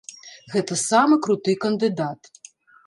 Гэта 0.53 0.77
самы 0.89 1.21
круты 1.29 1.57
кандыдат. 1.67 2.21